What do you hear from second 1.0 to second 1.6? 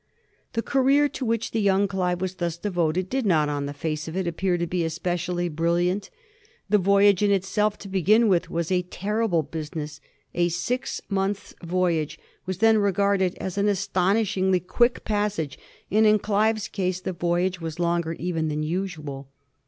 to which